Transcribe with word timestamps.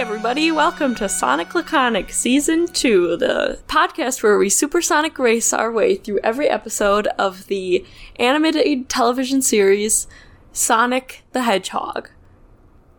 Everybody, 0.00 0.50
welcome 0.50 0.94
to 0.94 1.10
Sonic 1.10 1.54
Laconic 1.54 2.10
Season 2.10 2.66
2, 2.66 3.18
the 3.18 3.60
podcast 3.68 4.22
where 4.22 4.38
we 4.38 4.48
supersonic 4.48 5.18
race 5.18 5.52
our 5.52 5.70
way 5.70 5.94
through 5.94 6.20
every 6.24 6.48
episode 6.48 7.06
of 7.18 7.48
the 7.48 7.84
animated 8.16 8.88
television 8.88 9.42
series 9.42 10.06
Sonic 10.52 11.22
the 11.32 11.42
Hedgehog, 11.42 12.08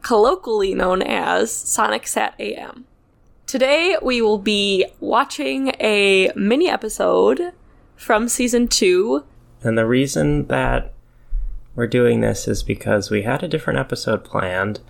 colloquially 0.04 0.76
known 0.76 1.02
as 1.02 1.52
Sonic 1.52 2.04
SatAM. 2.04 2.84
Today 3.48 3.98
we 4.00 4.22
will 4.22 4.38
be 4.38 4.86
watching 5.00 5.70
a 5.80 6.32
mini 6.36 6.70
episode 6.70 7.52
from 7.96 8.30
Season 8.30 8.68
2. 8.68 9.26
And 9.64 9.76
the 9.76 9.88
reason 9.88 10.46
that 10.50 10.94
we're 11.74 11.88
doing 11.88 12.22
this 12.22 12.48
is 12.48 12.62
because 12.62 13.10
we 13.10 13.24
had 13.24 13.42
a 13.42 13.48
different 13.48 13.80
episode 13.80 14.24
planned 14.24 14.82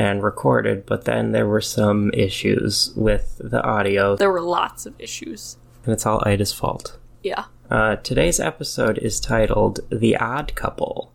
and 0.00 0.22
recorded, 0.22 0.86
but 0.86 1.04
then 1.04 1.32
there 1.32 1.46
were 1.46 1.60
some 1.60 2.10
issues 2.14 2.90
with 2.96 3.36
the 3.38 3.62
audio, 3.62 4.16
There 4.16 4.32
were 4.32 4.40
lots 4.40 4.86
of 4.86 4.94
issues. 4.98 5.58
and 5.84 5.92
it's 5.92 6.06
all 6.06 6.22
Ida's 6.24 6.54
fault. 6.54 6.96
Yeah. 7.22 7.44
Uh, 7.70 7.96
today's 7.96 8.40
episode 8.40 8.96
is 8.96 9.20
titled 9.20 9.80
The 9.90 10.16
Odd 10.16 10.54
Couple, 10.54 11.12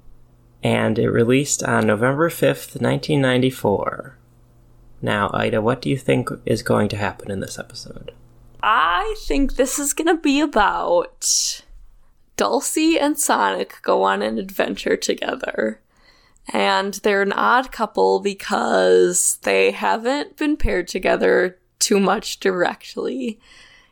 and 0.61 0.99
it 0.99 1.09
released 1.09 1.63
on 1.63 1.87
November 1.87 2.29
5th, 2.29 2.79
1994. 2.79 4.17
Now, 5.01 5.31
Ida, 5.33 5.63
what 5.63 5.81
do 5.81 5.89
you 5.89 5.97
think 5.97 6.29
is 6.45 6.61
going 6.61 6.87
to 6.89 6.97
happen 6.97 7.31
in 7.31 7.39
this 7.39 7.57
episode? 7.57 8.11
I 8.61 9.15
think 9.25 9.55
this 9.55 9.79
is 9.79 9.93
gonna 9.93 10.17
be 10.17 10.39
about 10.41 11.63
Dulcy 12.37 13.01
and 13.01 13.17
Sonic 13.17 13.79
go 13.81 14.03
on 14.03 14.21
an 14.21 14.37
adventure 14.37 14.95
together. 14.95 15.79
And 16.53 16.93
they're 16.95 17.23
an 17.23 17.33
odd 17.33 17.71
couple 17.71 18.19
because 18.19 19.37
they 19.43 19.71
haven't 19.71 20.37
been 20.37 20.57
paired 20.57 20.87
together 20.87 21.57
too 21.79 21.99
much 21.99 22.39
directly 22.39 23.39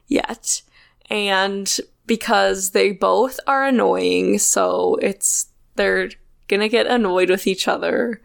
yet. 0.07 0.61
And 1.09 1.79
because 2.05 2.71
they 2.71 2.91
both 2.91 3.39
are 3.47 3.65
annoying, 3.65 4.39
so 4.39 4.97
it's 5.01 5.47
they're 5.75 6.09
gonna 6.47 6.69
get 6.69 6.87
annoyed 6.87 7.29
with 7.29 7.47
each 7.47 7.67
other. 7.67 8.21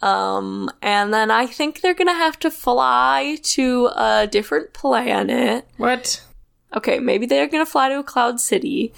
Um, 0.00 0.70
and 0.80 1.12
then 1.12 1.30
I 1.30 1.46
think 1.46 1.80
they're 1.80 1.94
gonna 1.94 2.14
have 2.14 2.38
to 2.40 2.50
fly 2.50 3.38
to 3.42 3.90
a 3.94 4.28
different 4.30 4.72
planet. 4.72 5.68
What? 5.76 6.22
Okay, 6.76 6.98
maybe 6.98 7.26
they're 7.26 7.48
gonna 7.48 7.66
fly 7.66 7.88
to 7.88 7.98
a 7.98 8.04
cloud 8.04 8.40
city. 8.40 8.92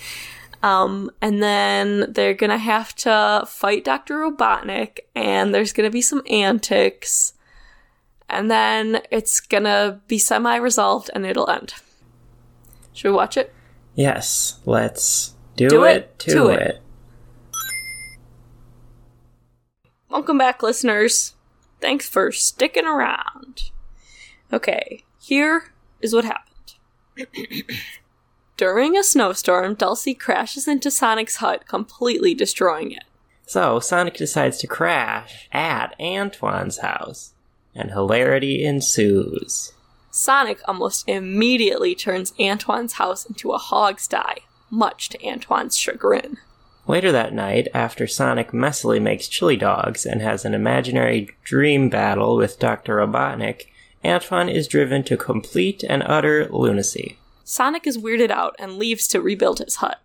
Um, 0.63 1.11
and 1.23 1.43
then 1.43 2.13
they're 2.13 2.35
gonna 2.35 2.59
have 2.59 2.95
to 2.97 3.45
fight 3.47 3.85
Dr. 3.85 4.17
Robotnik, 4.19 5.01
and 5.15 5.55
there's 5.55 5.73
gonna 5.73 5.91
be 5.91 6.03
some 6.03 6.23
antics. 6.29 7.33
And 8.29 8.51
then 8.51 9.01
it's 9.11 9.41
gonna 9.41 10.01
be 10.07 10.19
semi 10.19 10.57
resolved 10.57 11.11
and 11.15 11.25
it'll 11.27 11.49
end. 11.51 11.75
Should 12.93 13.11
we 13.11 13.17
watch 13.17 13.37
it? 13.37 13.53
Yes, 13.95 14.61
let's 14.67 15.35
do, 15.57 15.69
Do 15.69 15.85
it, 15.85 15.97
it 15.97 16.19
to, 16.21 16.31
to 16.33 16.49
it. 16.49 16.61
it. 16.61 16.83
Welcome 20.09 20.39
back, 20.39 20.63
listeners. 20.63 21.35
Thanks 21.81 22.09
for 22.09 22.31
sticking 22.33 22.87
around. 22.87 23.71
Okay, 24.53 25.05
here 25.21 25.73
is 26.01 26.13
what 26.15 26.25
happened. 26.25 26.75
During 28.61 28.95
a 28.95 29.03
snowstorm, 29.03 29.75
Dulcy 29.75 30.13
crashes 30.13 30.69
into 30.69 30.91
Sonic's 30.91 31.37
hut, 31.37 31.67
completely 31.67 32.35
destroying 32.35 32.93
it. 32.93 33.05
So, 33.47 33.81
Sonic 33.81 34.13
decides 34.13 34.59
to 34.59 34.67
crash 34.67 35.49
at 35.51 35.99
Antoine's 35.99 36.81
house, 36.81 37.33
and 37.75 37.91
hilarity 37.91 38.63
ensues. 38.63 39.73
Sonic 40.11 40.61
almost 40.69 41.09
immediately 41.09 41.95
turns 41.95 42.35
Antoine's 42.39 42.93
house 42.93 43.25
into 43.25 43.53
a 43.53 43.59
hogsty, 43.59 44.43
much 44.69 45.09
to 45.09 45.27
Antoine's 45.27 45.79
chagrin. 45.79 46.37
Later 46.87 47.11
that 47.13 47.33
night, 47.33 47.67
after 47.73 48.07
Sonic 48.07 48.51
messily 48.51 49.01
makes 49.01 49.27
chili 49.27 49.57
dogs 49.57 50.05
and 50.05 50.21
has 50.21 50.45
an 50.45 50.53
imaginary 50.53 51.31
dream 51.45 51.89
battle 51.89 52.37
with 52.37 52.59
Dr. 52.59 52.97
Robotnik, 52.97 53.69
Antoine 54.05 54.51
is 54.51 54.69
driven 54.69 55.03
to 55.05 55.17
complete 55.17 55.83
and 55.83 56.03
utter 56.03 56.47
lunacy. 56.51 57.17
Sonic 57.51 57.85
is 57.85 57.99
weirded 57.99 58.31
out 58.31 58.55
and 58.61 58.79
leaves 58.79 59.09
to 59.09 59.21
rebuild 59.21 59.59
his 59.59 59.77
hut. 59.77 60.01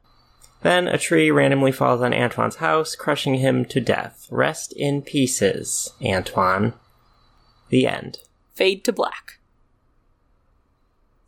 Then 0.64 0.88
a 0.88 0.98
tree 0.98 1.30
randomly 1.30 1.72
falls 1.72 2.02
on 2.02 2.12
Antoine's 2.12 2.56
house, 2.56 2.96
crushing 2.96 3.36
him 3.36 3.66
to 3.66 3.80
death. 3.80 4.28
Rest 4.32 4.74
in 4.74 5.04
pieces, 5.04 5.94
Antoine. 6.04 6.74
The 7.70 7.86
end. 7.86 8.18
fade 8.56 8.84
to 8.86 8.92
black. 8.92 9.38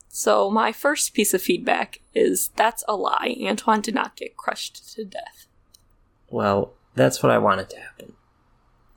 So, 0.08 0.50
my 0.50 0.72
first 0.72 1.14
piece 1.14 1.36
of 1.36 1.42
feedback 1.44 2.02
is 2.16 2.50
that's 2.56 2.84
a 2.88 2.96
lie. 2.96 3.38
Antoine 3.44 3.82
did 3.82 3.94
not 3.94 4.16
get 4.16 4.36
crushed 4.36 4.96
to 4.96 5.06
death. 5.06 5.46
Well, 6.30 6.74
that's 6.96 7.22
what 7.22 7.32
I 7.32 7.38
wanted 7.38 7.70
to 7.70 7.78
happen. 7.78 8.14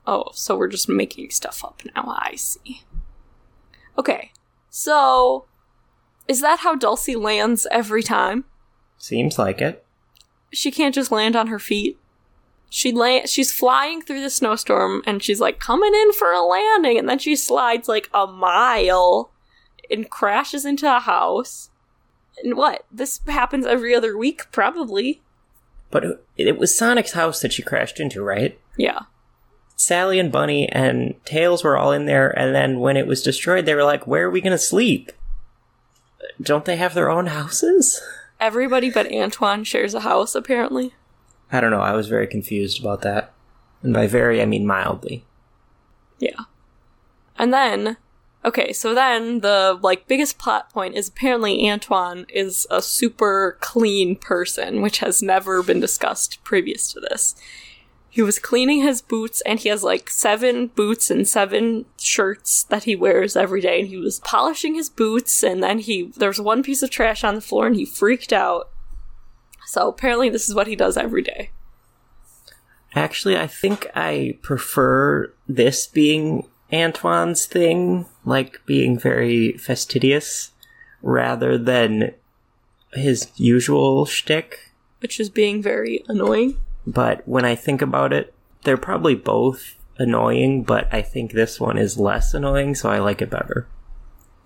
Oh, 0.07 0.31
so 0.33 0.57
we're 0.57 0.69
just 0.69 0.89
making 0.89 1.29
stuff 1.29 1.63
up 1.63 1.83
now. 1.95 2.17
I 2.19 2.33
see. 2.35 2.81
Okay, 3.95 4.31
so 4.71 5.45
is 6.31 6.39
that 6.39 6.59
how 6.59 6.77
Dulcy 6.77 7.21
lands 7.21 7.67
every 7.71 8.01
time? 8.01 8.45
Seems 8.97 9.37
like 9.37 9.59
it. 9.59 9.85
She 10.53 10.71
can't 10.71 10.95
just 10.95 11.11
land 11.11 11.35
on 11.35 11.47
her 11.47 11.59
feet. 11.59 11.99
She 12.69 12.93
la- 12.93 13.25
she's 13.25 13.51
flying 13.51 14.01
through 14.01 14.21
the 14.21 14.29
snowstorm 14.29 15.03
and 15.05 15.21
she's 15.21 15.41
like 15.41 15.59
coming 15.59 15.93
in 15.93 16.13
for 16.13 16.31
a 16.31 16.41
landing 16.41 16.97
and 16.97 17.09
then 17.09 17.19
she 17.19 17.35
slides 17.35 17.89
like 17.89 18.09
a 18.13 18.27
mile 18.27 19.33
and 19.89 20.09
crashes 20.09 20.63
into 20.63 20.87
a 20.87 21.01
house. 21.01 21.69
And 22.41 22.55
what? 22.55 22.85
This 22.89 23.19
happens 23.27 23.65
every 23.65 23.93
other 23.93 24.17
week 24.17 24.49
probably. 24.53 25.21
But 25.89 26.23
it 26.37 26.57
was 26.57 26.73
Sonic's 26.73 27.11
house 27.11 27.41
that 27.41 27.51
she 27.51 27.61
crashed 27.61 27.99
into, 27.99 28.23
right? 28.23 28.57
Yeah. 28.77 29.01
Sally 29.75 30.17
and 30.17 30.31
Bunny 30.31 30.69
and 30.69 31.15
Tails 31.25 31.61
were 31.65 31.75
all 31.75 31.91
in 31.91 32.05
there, 32.05 32.29
and 32.39 32.55
then 32.55 32.79
when 32.79 32.95
it 32.95 33.07
was 33.07 33.23
destroyed, 33.23 33.65
they 33.65 33.73
were 33.75 33.83
like, 33.83 34.07
Where 34.07 34.27
are 34.27 34.31
we 34.31 34.39
gonna 34.39 34.57
sleep? 34.57 35.11
Don't 36.41 36.65
they 36.65 36.75
have 36.77 36.93
their 36.93 37.09
own 37.09 37.27
houses? 37.27 38.01
Everybody 38.39 38.89
but 38.89 39.11
Antoine 39.11 39.63
shares 39.63 39.93
a 39.93 40.01
house 40.01 40.35
apparently. 40.35 40.93
I 41.51 41.59
don't 41.59 41.71
know, 41.71 41.81
I 41.81 41.93
was 41.93 42.07
very 42.07 42.27
confused 42.27 42.79
about 42.79 43.01
that. 43.01 43.33
And 43.83 43.93
by 43.93 44.07
very, 44.07 44.41
I 44.41 44.45
mean 44.45 44.65
mildly. 44.65 45.25
Yeah. 46.19 46.41
And 47.37 47.51
then, 47.51 47.97
okay, 48.45 48.71
so 48.71 48.93
then 48.93 49.39
the 49.39 49.79
like 49.81 50.07
biggest 50.07 50.37
plot 50.37 50.71
point 50.71 50.95
is 50.95 51.09
apparently 51.09 51.69
Antoine 51.69 52.25
is 52.29 52.67
a 52.69 52.81
super 52.81 53.57
clean 53.59 54.15
person, 54.15 54.81
which 54.81 54.99
has 54.99 55.23
never 55.23 55.63
been 55.63 55.79
discussed 55.79 56.43
previous 56.43 56.93
to 56.93 56.99
this. 56.99 57.35
He 58.13 58.21
was 58.21 58.39
cleaning 58.39 58.81
his 58.81 59.01
boots 59.01 59.41
and 59.45 59.57
he 59.57 59.69
has 59.69 59.83
like 59.83 60.09
seven 60.09 60.67
boots 60.67 61.09
and 61.09 61.25
seven 61.25 61.85
shirts 61.97 62.63
that 62.63 62.83
he 62.83 62.93
wears 62.93 63.37
every 63.37 63.61
day 63.61 63.79
and 63.79 63.87
he 63.87 63.95
was 63.95 64.19
polishing 64.19 64.75
his 64.75 64.89
boots 64.89 65.43
and 65.43 65.63
then 65.63 65.79
he 65.79 66.11
there's 66.17 66.39
one 66.39 66.61
piece 66.61 66.83
of 66.83 66.89
trash 66.89 67.23
on 67.23 67.35
the 67.35 67.41
floor 67.41 67.67
and 67.67 67.77
he 67.77 67.85
freaked 67.85 68.33
out. 68.33 68.69
So 69.67 69.87
apparently 69.87 70.27
this 70.27 70.49
is 70.49 70.53
what 70.53 70.67
he 70.67 70.75
does 70.75 70.97
every 70.97 71.21
day. 71.21 71.51
Actually, 72.93 73.37
I 73.37 73.47
think 73.47 73.87
I 73.95 74.37
prefer 74.41 75.31
this 75.47 75.87
being 75.87 76.49
Antoine's 76.73 77.45
thing, 77.45 78.07
like 78.25 78.59
being 78.65 78.99
very 78.99 79.53
fastidious, 79.53 80.51
rather 81.01 81.57
than 81.57 82.13
his 82.93 83.31
usual 83.37 84.05
shtick. 84.05 84.71
Which 84.99 85.21
is 85.21 85.29
being 85.29 85.61
very 85.61 86.03
annoying. 86.09 86.57
But 86.85 87.27
when 87.27 87.45
I 87.45 87.55
think 87.55 87.81
about 87.81 88.13
it, 88.13 88.33
they're 88.63 88.77
probably 88.77 89.15
both 89.15 89.75
annoying, 89.97 90.63
but 90.63 90.87
I 90.91 91.01
think 91.01 91.31
this 91.31 91.59
one 91.59 91.77
is 91.77 91.97
less 91.97 92.33
annoying, 92.33 92.75
so 92.75 92.89
I 92.89 92.99
like 92.99 93.21
it 93.21 93.29
better. 93.29 93.67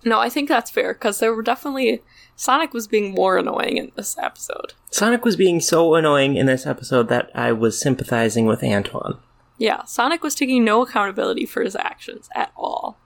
No, 0.04 0.20
I 0.20 0.28
think 0.28 0.48
that's 0.48 0.70
fair 0.70 0.94
because 0.94 1.18
there 1.18 1.34
were 1.34 1.42
definitely 1.42 2.02
Sonic 2.36 2.72
was 2.72 2.86
being 2.86 3.12
more 3.12 3.38
annoying 3.38 3.76
in 3.76 3.90
this 3.96 4.16
episode. 4.18 4.74
Sonic 4.90 5.24
was 5.24 5.36
being 5.36 5.60
so 5.60 5.94
annoying 5.94 6.36
in 6.36 6.46
this 6.46 6.66
episode 6.66 7.08
that 7.08 7.30
I 7.34 7.52
was 7.52 7.80
sympathizing 7.80 8.46
with 8.46 8.62
Antoine. 8.62 9.18
Yeah, 9.58 9.84
Sonic 9.84 10.22
was 10.22 10.34
taking 10.34 10.64
no 10.64 10.82
accountability 10.82 11.46
for 11.46 11.62
his 11.62 11.74
actions 11.74 12.28
at 12.34 12.52
all. 12.56 12.98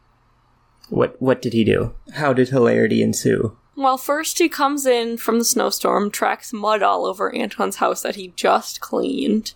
What 0.88 1.16
what 1.22 1.40
did 1.40 1.52
he 1.52 1.64
do? 1.64 1.94
How 2.14 2.32
did 2.32 2.48
hilarity 2.48 3.02
ensue? 3.02 3.56
Well, 3.80 3.96
first 3.96 4.38
he 4.38 4.50
comes 4.50 4.84
in 4.84 5.16
from 5.16 5.38
the 5.38 5.44
snowstorm, 5.44 6.10
tracks 6.10 6.52
mud 6.52 6.82
all 6.82 7.06
over 7.06 7.34
Antoine's 7.34 7.76
house 7.76 8.02
that 8.02 8.16
he 8.16 8.34
just 8.36 8.82
cleaned. 8.82 9.54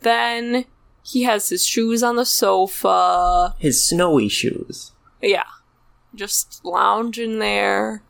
Then 0.00 0.66
he 1.02 1.22
has 1.22 1.48
his 1.48 1.64
shoes 1.64 2.02
on 2.02 2.16
the 2.16 2.26
sofa. 2.26 3.54
His 3.58 3.82
snowy 3.82 4.28
shoes. 4.28 4.92
Yeah, 5.22 5.46
just 6.14 6.60
lounging 6.62 7.38
there. 7.38 8.02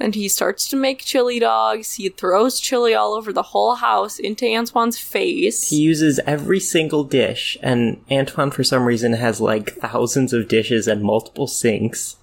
And 0.00 0.16
he 0.16 0.26
starts 0.26 0.68
to 0.70 0.76
make 0.76 1.04
chili 1.04 1.38
dogs. 1.38 1.92
He 1.92 2.08
throws 2.08 2.58
chili 2.58 2.92
all 2.92 3.14
over 3.14 3.32
the 3.32 3.42
whole 3.42 3.76
house 3.76 4.18
into 4.18 4.46
Antoine's 4.46 4.98
face. 4.98 5.70
He 5.70 5.76
uses 5.76 6.18
every 6.26 6.58
single 6.58 7.04
dish, 7.04 7.56
and 7.62 8.04
Antoine, 8.10 8.50
for 8.50 8.64
some 8.64 8.84
reason, 8.86 9.12
has 9.12 9.40
like 9.40 9.76
thousands 9.76 10.32
of 10.32 10.48
dishes 10.48 10.88
and 10.88 11.04
multiple 11.04 11.46
sinks. 11.46 12.16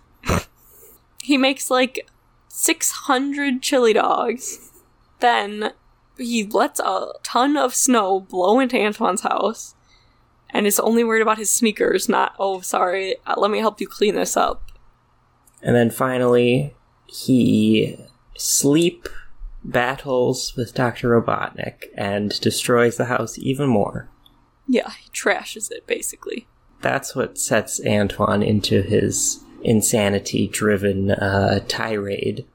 he 1.22 1.38
makes 1.38 1.72
like 1.72 2.06
600 2.50 3.62
chili 3.62 3.94
dogs. 3.94 4.72
Then 5.20 5.72
he 6.18 6.44
lets 6.46 6.80
a 6.80 7.14
ton 7.24 7.56
of 7.56 7.74
snow 7.74 8.20
blow 8.20 8.60
into 8.60 8.78
Antoine's 8.78 9.22
house 9.22 9.76
and 10.50 10.68
is 10.68 10.80
only 10.80 11.04
worried 11.04 11.22
about 11.22 11.38
his 11.38 11.50
sneakers, 11.50 12.10
not, 12.10 12.34
oh, 12.40 12.60
sorry, 12.62 13.16
uh, 13.26 13.36
let 13.38 13.52
me 13.52 13.60
help 13.60 13.80
you 13.80 13.88
clean 13.88 14.16
this 14.16 14.36
up. 14.36 14.72
And 15.62 15.76
then 15.76 15.92
finally, 15.92 16.76
he 17.08 17.98
sleep 18.36 19.08
battles 19.64 20.56
with 20.56 20.74
Dr. 20.74 21.10
Robotnik 21.10 21.86
and 21.96 22.40
destroys 22.42 22.98
the 22.98 23.06
house 23.06 23.38
even 23.38 23.68
more. 23.68 24.10
Yeah, 24.68 24.90
he 24.92 25.10
trashes 25.10 25.72
it, 25.72 25.86
basically. 25.86 26.48
That's 26.82 27.16
what 27.16 27.38
sets 27.38 27.82
Antoine 27.86 28.42
into 28.42 28.82
his 28.82 29.44
insanity 29.64 30.48
driven 30.48 31.12
uh, 31.12 31.60
tirade. 31.68 32.46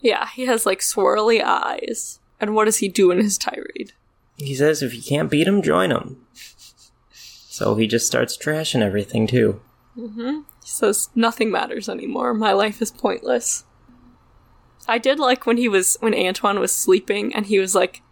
Yeah, 0.00 0.28
he 0.34 0.46
has 0.46 0.66
like 0.66 0.80
swirly 0.80 1.42
eyes. 1.42 2.20
And 2.40 2.54
what 2.54 2.64
does 2.64 2.78
he 2.78 2.88
do 2.88 3.10
in 3.10 3.18
his 3.18 3.38
tirade? 3.38 3.92
He 4.36 4.54
says 4.54 4.82
if 4.82 4.94
you 4.94 5.02
can't 5.02 5.30
beat 5.30 5.46
him, 5.46 5.62
join 5.62 5.90
him. 5.90 6.26
So 7.12 7.76
he 7.76 7.86
just 7.86 8.06
starts 8.06 8.36
trashing 8.36 8.82
everything 8.82 9.26
too. 9.26 9.60
He 10.62 10.68
says 10.68 11.10
nothing 11.14 11.50
matters 11.50 11.88
anymore. 11.88 12.34
My 12.34 12.52
life 12.52 12.82
is 12.82 12.90
pointless. 12.90 13.64
I 14.88 14.98
did 14.98 15.18
like 15.18 15.46
when 15.46 15.58
he 15.58 15.68
was 15.68 15.96
when 16.00 16.14
Antoine 16.14 16.58
was 16.58 16.74
sleeping 16.74 17.34
and 17.34 17.46
he 17.46 17.58
was 17.58 17.74
like 17.74 18.02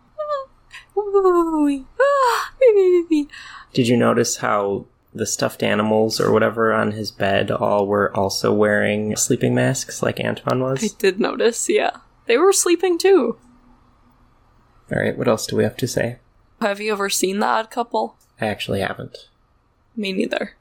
Did 3.72 3.88
you 3.88 3.96
notice 3.96 4.36
how 4.36 4.86
the 5.12 5.26
stuffed 5.26 5.62
animals 5.62 6.20
or 6.20 6.32
whatever 6.32 6.72
on 6.72 6.92
his 6.92 7.10
bed 7.10 7.50
all 7.50 7.86
were 7.86 8.14
also 8.16 8.52
wearing 8.52 9.16
sleeping 9.16 9.54
masks 9.54 10.02
like 10.02 10.20
Antoine 10.20 10.60
was. 10.60 10.84
I 10.84 10.88
did 10.98 11.18
notice, 11.18 11.68
yeah. 11.68 11.96
They 12.26 12.38
were 12.38 12.52
sleeping 12.52 12.98
too. 12.98 13.38
Alright, 14.92 15.18
what 15.18 15.28
else 15.28 15.46
do 15.46 15.56
we 15.56 15.64
have 15.64 15.76
to 15.78 15.88
say? 15.88 16.18
Have 16.60 16.80
you 16.80 16.92
ever 16.92 17.08
seen 17.08 17.38
The 17.38 17.46
Odd 17.46 17.70
Couple? 17.70 18.16
I 18.40 18.46
actually 18.46 18.80
haven't. 18.80 19.28
Me 19.96 20.12
neither. 20.12 20.56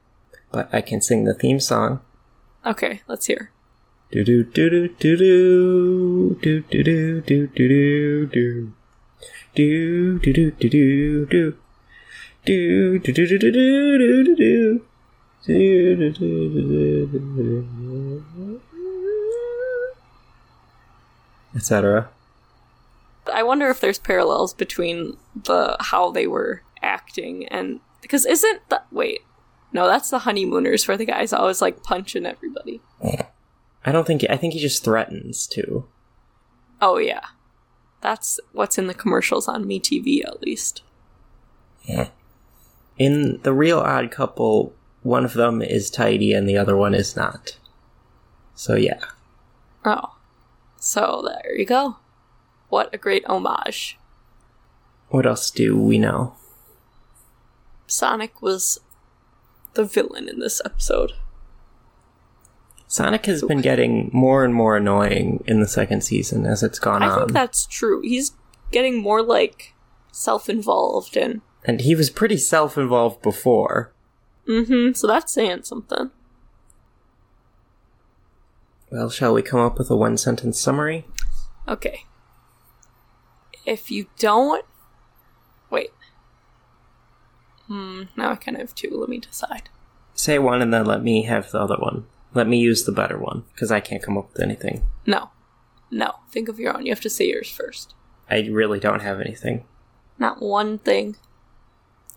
But 0.50 0.68
I 0.72 0.80
can 0.80 1.00
sing 1.00 1.24
the 1.24 1.34
theme 1.34 1.60
song. 1.60 2.00
Okay, 2.66 3.02
let's 3.06 3.26
hear. 3.26 3.52
Do 4.10 4.24
do 4.24 4.42
do 4.42 4.70
do 4.70 4.88
do 4.88 5.16
do 6.42 6.60
do 6.62 6.62
do 6.62 6.82
do 6.82 7.20
do 7.22 7.46
do 7.46 8.26
do 8.26 8.26
do 8.26 10.18
do 10.18 10.18
do 10.18 10.50
do 10.50 10.68
do 10.68 11.26
do 11.26 11.56
do 12.44 12.98
do 12.98 13.12
do 13.12 13.26
do 13.26 13.38
do 13.38 13.52
do 13.52 13.98
do 13.98 14.34
do 14.34 14.34
do 14.34 14.80
etc. 21.54 22.08
I 23.32 23.42
wonder 23.42 23.68
if 23.68 23.80
there's 23.80 23.98
parallels 23.98 24.54
between 24.54 25.16
the 25.34 25.76
how 25.80 26.10
they 26.10 26.26
were 26.26 26.62
acting 26.82 27.46
and 27.48 27.80
because 28.00 28.24
isn't 28.24 28.66
the 28.70 28.82
wait 28.90 29.20
no 29.72 29.86
that's 29.86 30.08
the 30.10 30.20
honeymooners 30.20 30.88
where 30.88 30.96
the 30.96 31.04
guy's 31.04 31.32
always 31.32 31.60
like 31.60 31.82
punching 31.82 32.26
everybody. 32.26 32.80
I 33.84 33.92
don't 33.92 34.06
think 34.06 34.24
I 34.28 34.36
think 34.36 34.54
he 34.54 34.60
just 34.60 34.84
threatens 34.84 35.46
to. 35.48 35.86
Oh 36.80 36.98
yeah, 36.98 37.20
that's 38.00 38.40
what's 38.52 38.78
in 38.78 38.86
the 38.86 38.94
commercials 38.94 39.48
on 39.48 39.64
MeTV 39.64 40.24
at 40.26 40.42
least. 40.42 40.82
In 43.00 43.40
the 43.44 43.54
real 43.54 43.78
odd 43.78 44.10
couple, 44.10 44.74
one 45.02 45.24
of 45.24 45.32
them 45.32 45.62
is 45.62 45.88
tidy 45.88 46.34
and 46.34 46.46
the 46.46 46.58
other 46.58 46.76
one 46.76 46.92
is 46.92 47.16
not. 47.16 47.56
So 48.54 48.74
yeah. 48.74 49.00
Oh, 49.86 50.16
so 50.76 51.24
there 51.26 51.56
you 51.56 51.64
go. 51.64 51.96
What 52.68 52.94
a 52.94 52.98
great 52.98 53.24
homage. 53.24 53.98
What 55.08 55.24
else 55.24 55.50
do 55.50 55.78
we 55.78 55.98
know? 55.98 56.34
Sonic 57.86 58.42
was 58.42 58.78
the 59.72 59.84
villain 59.84 60.28
in 60.28 60.38
this 60.38 60.60
episode. 60.62 61.12
Sonic 62.86 63.24
has 63.24 63.42
been 63.42 63.62
getting 63.62 64.10
more 64.12 64.44
and 64.44 64.52
more 64.52 64.76
annoying 64.76 65.42
in 65.46 65.60
the 65.60 65.66
second 65.66 66.02
season 66.02 66.44
as 66.44 66.62
it's 66.62 66.78
gone 66.78 67.02
I 67.02 67.06
on. 67.06 67.12
I 67.12 67.16
think 67.20 67.32
that's 67.32 67.64
true. 67.64 68.02
He's 68.02 68.32
getting 68.70 69.00
more 69.00 69.22
like 69.22 69.74
self-involved 70.12 71.16
and 71.16 71.40
and 71.64 71.80
he 71.80 71.94
was 71.94 72.10
pretty 72.10 72.36
self 72.36 72.76
involved 72.78 73.22
before. 73.22 73.92
mm-hmm. 74.46 74.92
So 74.92 75.06
that's 75.06 75.32
saying 75.32 75.64
something. 75.64 76.10
Well, 78.90 79.10
shall 79.10 79.34
we 79.34 79.42
come 79.42 79.60
up 79.60 79.78
with 79.78 79.90
a 79.90 79.96
one 79.96 80.16
sentence 80.16 80.58
summary? 80.58 81.06
Okay. 81.68 82.04
If 83.64 83.90
you 83.90 84.06
don't 84.18 84.64
wait. 85.70 85.90
Hmm, 87.68 88.04
now 88.16 88.32
I 88.32 88.34
kind 88.34 88.56
of 88.56 88.62
have 88.62 88.74
two. 88.74 88.90
Let 88.90 89.08
me 89.08 89.18
decide. 89.18 89.68
Say 90.14 90.40
one 90.40 90.60
and 90.60 90.74
then 90.74 90.84
let 90.84 91.04
me 91.04 91.22
have 91.22 91.50
the 91.50 91.60
other 91.60 91.76
one. 91.76 92.06
Let 92.34 92.48
me 92.48 92.58
use 92.58 92.84
the 92.84 92.92
better 92.92 93.18
one, 93.18 93.44
because 93.52 93.70
I 93.72 93.80
can't 93.80 94.02
come 94.02 94.16
up 94.18 94.32
with 94.32 94.42
anything. 94.42 94.86
No. 95.06 95.30
No. 95.90 96.14
Think 96.30 96.48
of 96.48 96.58
your 96.58 96.76
own. 96.76 96.86
You 96.86 96.92
have 96.92 97.00
to 97.00 97.10
say 97.10 97.28
yours 97.28 97.50
first. 97.50 97.94
I 98.28 98.40
really 98.50 98.78
don't 98.80 99.02
have 99.02 99.20
anything. 99.20 99.64
Not 100.18 100.40
one 100.42 100.78
thing. 100.78 101.16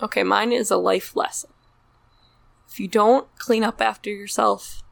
Okay, 0.04 0.24
mine 0.24 0.52
is 0.52 0.70
a 0.70 0.78
life 0.78 1.16
lesson. 1.16 1.50
If 2.70 2.80
you 2.80 2.88
don't 2.88 3.28
clean 3.40 3.64
up 3.64 3.82
after 3.82 4.10
yourself, 4.10 4.84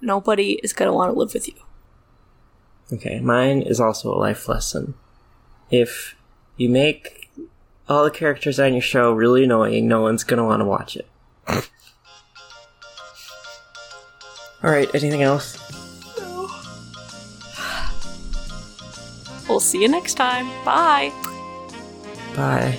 nobody 0.00 0.60
is 0.62 0.72
going 0.72 0.88
to 0.88 0.92
want 0.92 1.12
to 1.12 1.18
live 1.18 1.34
with 1.34 1.48
you. 1.48 1.54
Okay, 2.92 3.18
mine 3.18 3.62
is 3.62 3.80
also 3.80 4.12
a 4.12 4.18
life 4.18 4.48
lesson. 4.48 4.94
If 5.70 6.14
you 6.56 6.68
make 6.68 7.30
all 7.88 8.04
the 8.04 8.10
characters 8.10 8.60
on 8.60 8.72
your 8.72 8.82
show 8.82 9.12
really 9.12 9.44
annoying, 9.44 9.88
no 9.88 10.02
one's 10.02 10.24
gonna 10.24 10.44
want 10.44 10.60
to 10.60 10.64
watch 10.64 10.96
it. 10.96 11.08
Alright, 14.64 14.92
anything 14.94 15.22
else? 15.22 15.58
No. 16.18 16.48
We'll 19.48 19.60
see 19.60 19.82
you 19.82 19.88
next 19.88 20.14
time. 20.14 20.46
Bye. 20.64 21.12
Bye. 22.34 22.78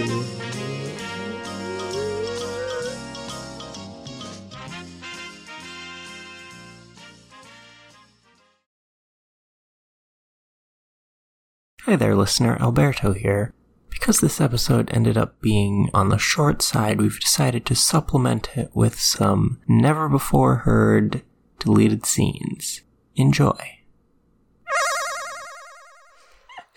Hi 11.91 11.97
there, 11.97 12.15
listener. 12.15 12.55
Alberto 12.61 13.11
here. 13.11 13.53
Because 13.89 14.21
this 14.21 14.39
episode 14.39 14.89
ended 14.93 15.17
up 15.17 15.41
being 15.41 15.89
on 15.93 16.07
the 16.07 16.17
short 16.17 16.61
side, 16.61 17.01
we've 17.01 17.19
decided 17.19 17.65
to 17.65 17.75
supplement 17.75 18.47
it 18.55 18.69
with 18.73 18.97
some 18.97 19.59
never 19.67 20.07
before 20.07 20.55
heard 20.63 21.21
deleted 21.59 22.05
scenes. 22.05 22.83
Enjoy. 23.17 23.59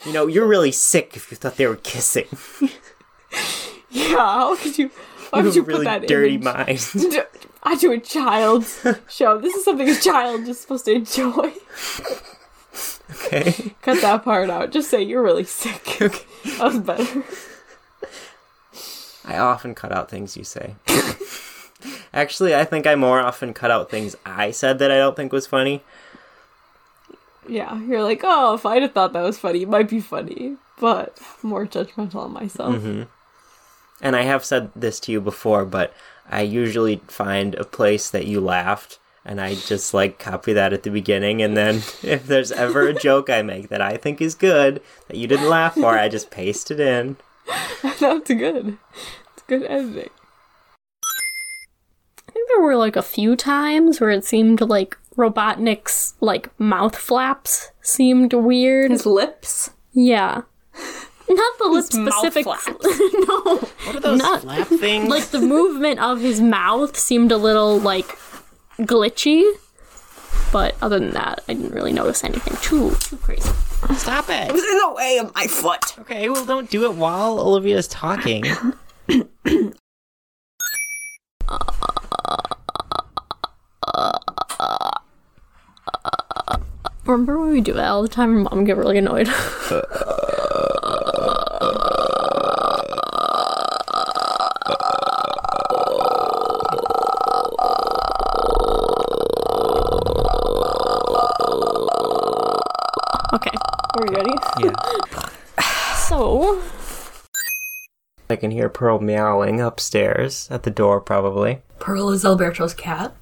You 0.05 0.13
know, 0.13 0.27
you're 0.27 0.49
really 0.49 0.73
sick 0.73 1.15
if 1.15 1.31
you 1.31 1.37
thought 1.37 1.59
they 1.59 1.69
were 1.69 1.77
kissing. 1.77 2.27
Yeah, 3.91 4.17
how 4.17 4.57
could 4.57 4.77
you? 4.77 4.91
Why 5.31 5.43
would 5.43 5.55
you 5.55 5.63
put 5.63 5.69
really 5.69 5.85
that 5.85 6.09
dirty 6.09 6.35
image 6.35 6.45
mind. 6.45 7.27
onto 7.63 7.93
a 7.93 8.01
child's 8.01 8.85
show? 9.09 9.39
This 9.39 9.55
is 9.55 9.65
something 9.65 9.89
a 9.89 9.95
child 9.95 10.49
is 10.49 10.59
supposed 10.59 10.87
to 10.87 10.93
enjoy. 10.95 11.53
Okay. 13.35 13.75
Cut 13.83 14.01
that 14.03 14.25
part 14.25 14.51
out. 14.51 14.71
Just 14.71 14.91
say 14.91 15.03
you're 15.03 15.23
really 15.23 15.45
sick. 15.45 15.99
okay. 16.01 16.25
That 16.59 16.61
was 16.61 16.79
better. 16.79 17.25
I 19.25 19.39
often 19.39 19.75
cut 19.75 19.93
out 19.93 20.11
things 20.11 20.37
you 20.37 20.45
say. 20.45 20.77
Actually, 22.13 22.55
I 22.55 22.65
think 22.65 22.87
I 22.87 22.95
more 22.97 23.19
often 23.19 23.55
cut 23.55 23.71
out 23.71 23.91
things 23.91 24.15
I 24.27 24.51
said 24.51 24.79
that 24.79 24.91
I 24.91 24.99
don't 24.99 25.17
think 25.17 25.33
was 25.33 25.47
funny. 25.47 25.83
Yeah, 27.49 27.81
you're 27.83 28.03
like, 28.03 28.21
oh, 28.23 28.55
if 28.55 28.67
I'd 28.67 28.83
have 28.83 28.93
thought 28.93 29.15
that 29.15 29.23
was 29.23 29.39
funny, 29.39 29.63
it 29.63 29.69
might 29.71 29.89
be 29.89 30.01
funny, 30.01 30.59
but 30.79 31.19
more 31.43 31.67
judgmental 31.67 32.17
on 32.17 32.33
myself. 32.33 32.77
Mm-hmm. 32.77 33.05
And 34.03 34.15
I 34.17 34.23
have 34.23 34.45
said 34.45 34.71
this 34.77 35.01
to 35.01 35.13
you 35.13 35.23
before, 35.23 35.65
but 35.65 35.95
I 36.29 36.43
usually 36.43 37.01
find 37.09 37.55
a 37.55 37.65
place 37.65 38.11
that 38.11 38.27
you 38.27 38.41
laughed 38.41 38.99
and 39.25 39.41
I 39.41 39.55
just 39.55 39.95
like 39.95 40.19
copy 40.19 40.53
that 40.53 40.73
at 40.73 40.83
the 40.83 40.91
beginning 40.91 41.41
and 41.43 41.57
then 41.57 41.77
if 42.03 42.27
there's 42.27 42.53
ever 42.53 42.87
a 42.89 42.95
joke 42.95 43.31
I 43.31 43.43
make 43.43 43.69
that 43.71 43.81
I 43.81 43.97
think 43.97 44.21
is 44.21 44.35
good 44.35 44.81
that 45.09 45.17
you 45.17 45.27
didn't 45.27 45.49
laugh 45.49 45.75
for, 45.75 45.99
I 45.99 46.09
just 46.09 46.31
paste 46.31 46.71
it 46.71 46.81
in. 46.81 47.17
That's 48.01 48.29
good. 48.31 48.79
It's 49.35 49.43
good 49.47 49.65
editing. 49.65 50.11
I 52.29 52.33
think 52.33 52.49
there 52.49 52.61
were 52.63 52.77
like 52.77 52.97
a 52.97 53.03
few 53.03 53.37
times 53.37 54.01
where 54.01 54.11
it 54.11 54.25
seemed 54.25 54.61
like 54.61 54.97
Robotnik's 55.17 56.15
like 56.21 56.49
mouth 56.59 56.97
flaps 56.97 57.71
seemed 57.81 58.33
weird. 58.33 58.91
His 58.91 59.07
lips. 59.07 59.71
yeah. 59.93 60.43
Not 61.27 61.59
the 61.59 61.69
lip 61.69 61.87
His 61.91 61.95
mouth 61.99 62.13
specific. 62.15 62.45
flaps. 62.45 62.67
no. 63.29 63.57
What 63.85 63.97
are 63.97 64.01
those 64.01 64.19
Not- 64.19 64.43
flap 64.43 64.67
things? 64.69 65.09
Like 65.09 65.25
the 65.29 65.41
movement 65.41 65.99
of 66.01 66.21
his 66.21 66.41
mouth 66.41 66.99
seemed 66.99 67.33
a 67.33 67.39
little 67.39 67.79
like 67.79 68.19
glitchy. 68.79 69.45
But 70.53 70.77
other 70.81 70.99
than 70.99 71.11
that, 71.13 71.43
I 71.49 71.55
didn't 71.55 71.73
really 71.73 71.93
notice 71.93 72.25
anything 72.25 72.57
too 72.63 72.95
too 73.01 73.17
crazy. 73.17 73.51
Stop 73.97 74.31
it. 74.31 74.49
It 74.49 74.53
was 74.53 74.63
in 74.63 74.79
the 74.79 74.93
way 74.95 75.19
of 75.19 75.35
my 75.35 75.47
foot. 75.47 75.99
Okay, 76.01 76.29
well, 76.29 76.45
don't 76.45 76.71
do 76.71 76.85
it 76.85 76.95
while 76.95 77.39
Olivia's 77.39 77.89
talking. 77.89 78.45
Remember 87.07 87.39
when 87.39 87.51
we 87.51 87.61
do 87.61 87.75
that 87.75 87.89
all 87.89 88.03
the 88.03 88.09
time 88.09 88.35
and 88.35 88.45
mom 88.45 88.65
get 88.65 88.79
really 88.79 88.97
annoyed? 88.97 89.29
okay, 103.35 103.51
are 103.99 104.07
you 104.07 104.17
ready? 104.17 104.33
yeah. 104.61 104.73
So, 105.97 106.63
I 108.29 108.37
can 108.37 108.51
hear 108.51 108.69
Pearl 108.69 108.99
meowing 109.01 109.59
upstairs 109.61 110.49
at 110.51 110.63
the 110.65 110.71
door 110.71 111.01
probably. 111.01 111.63
Pearl 111.79 112.11
is 112.11 112.25
Alberto's 112.27 112.75
cat. 112.75 113.15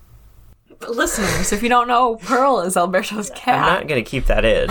But 0.81 0.91
listeners, 0.97 1.53
if 1.53 1.63
you 1.63 1.69
don't 1.69 1.87
know, 1.87 2.17
Pearl 2.17 2.61
is 2.61 2.77
Alberto's 2.77 3.31
cat. 3.31 3.55
I'm 3.59 3.81
not 3.81 3.89
going 3.89 4.03
to 4.05 4.11
keep 4.11 4.27
that 4.27 4.45
in. 4.45 4.69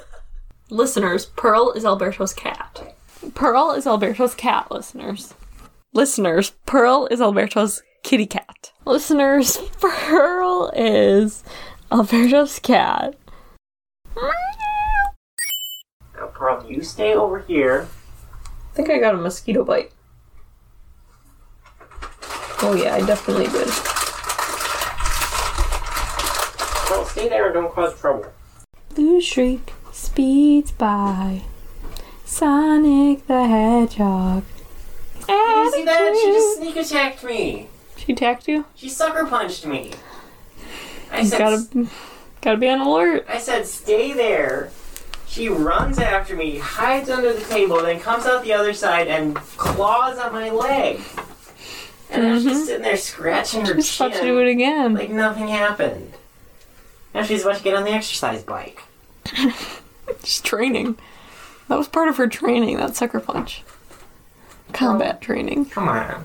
Listeners, 0.70 1.24
Pearl 1.24 1.72
is 1.72 1.86
Alberto's 1.86 2.34
cat. 2.34 2.94
Pearl 3.34 3.72
is 3.72 3.86
Alberto's 3.86 4.34
cat, 4.34 4.70
listeners. 4.70 5.32
Listeners, 5.94 6.50
Pearl 6.66 7.08
is 7.10 7.22
Alberto's 7.22 7.82
kitty 8.02 8.26
cat. 8.26 8.72
Listeners, 8.84 9.56
Pearl 9.80 10.70
is 10.76 11.42
Alberto's 11.90 12.58
cat. 12.58 13.14
You 16.66 16.82
stay 16.82 17.14
over 17.14 17.40
here. 17.40 17.88
I 18.44 18.74
think 18.74 18.90
I 18.90 18.98
got 18.98 19.14
a 19.14 19.18
mosquito 19.18 19.64
bite. 19.64 19.92
Oh 22.60 22.74
yeah, 22.74 22.94
I 22.94 23.00
definitely 23.00 23.46
did. 23.46 23.68
Pearl, 26.86 27.04
stay 27.04 27.28
there 27.28 27.46
and 27.46 27.54
don't 27.54 27.72
cause 27.72 27.98
trouble. 28.00 28.32
Blue 28.94 29.20
Shriek 29.20 29.72
speeds 29.92 30.72
by. 30.72 31.42
Sonic 32.24 33.26
the 33.26 33.46
Hedgehog. 33.46 34.44
You 35.28 35.72
see 35.72 35.84
that? 35.84 36.18
She 36.20 36.32
just 36.32 36.56
sneak 36.58 36.76
attacked 36.76 37.24
me. 37.24 37.68
She 37.96 38.12
attacked 38.12 38.48
you? 38.48 38.64
She 38.74 38.88
sucker 38.88 39.26
punched 39.26 39.66
me. 39.66 39.92
I 41.10 41.20
You 41.20 41.30
gotta, 41.30 41.88
gotta 42.40 42.56
be 42.56 42.68
on 42.68 42.80
alert. 42.80 43.26
I 43.28 43.38
said, 43.38 43.66
stay 43.66 44.12
there. 44.12 44.70
She 45.38 45.48
runs 45.48 46.00
after 46.00 46.34
me, 46.34 46.58
hides 46.58 47.08
under 47.08 47.32
the 47.32 47.44
table, 47.44 47.80
then 47.80 48.00
comes 48.00 48.26
out 48.26 48.42
the 48.42 48.52
other 48.54 48.72
side 48.72 49.06
and 49.06 49.36
claws 49.36 50.18
at 50.18 50.32
my 50.32 50.50
leg. 50.50 51.00
And 52.10 52.24
now 52.24 52.34
she's 52.40 52.46
mm-hmm. 52.46 52.64
sitting 52.64 52.82
there 52.82 52.96
scratching 52.96 53.64
her 53.64 53.74
Just 53.74 54.00
about 54.00 54.14
to 54.14 54.18
chin 54.18 54.26
do 54.26 54.40
it 54.40 54.48
again. 54.48 54.94
like 54.94 55.10
nothing 55.10 55.46
happened. 55.46 56.14
Now 57.14 57.22
she's 57.22 57.42
about 57.42 57.58
to 57.58 57.62
get 57.62 57.76
on 57.76 57.84
the 57.84 57.92
exercise 57.92 58.42
bike. 58.42 58.82
She's 60.24 60.40
training. 60.40 60.98
That 61.68 61.78
was 61.78 61.86
part 61.86 62.08
of 62.08 62.16
her 62.16 62.26
training, 62.26 62.78
that 62.78 62.96
sucker 62.96 63.20
punch. 63.20 63.62
Combat 64.72 65.20
training. 65.20 65.66
Come 65.66 65.88
on. 65.88 66.24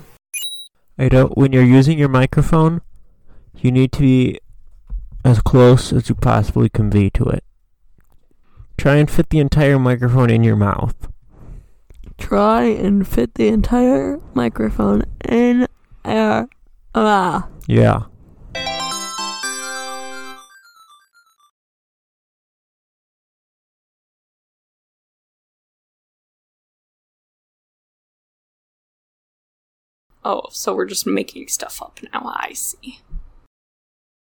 Ida, 0.97 1.25
when 1.25 1.53
you're 1.53 1.61
using 1.61 1.99
your 1.99 2.09
microphone, 2.09 2.81
you 3.61 3.71
need 3.71 3.91
to 3.91 3.99
be 3.99 4.39
as 5.23 5.39
close 5.39 5.93
as 5.93 6.09
you 6.09 6.15
possibly 6.15 6.67
can 6.67 6.89
be 6.89 7.11
to 7.11 7.25
it. 7.25 7.43
Try 8.77 8.95
and 8.95 9.09
fit 9.09 9.29
the 9.29 9.39
entire 9.39 9.79
microphone 9.79 10.29
in 10.29 10.43
your 10.43 10.55
mouth. 10.55 11.07
Try 12.17 12.63
and 12.63 13.07
fit 13.07 13.35
the 13.35 13.47
entire 13.47 14.19
microphone 14.33 15.03
in 15.27 15.67
our. 16.05 16.47
Ah. 16.95 17.47
Yeah. 17.67 18.03
Oh, 30.25 30.43
so 30.51 30.73
we're 30.73 30.85
just 30.85 31.05
making 31.05 31.47
stuff 31.49 31.81
up 31.81 31.99
now. 32.13 32.33
I 32.35 32.53
see. 32.53 33.01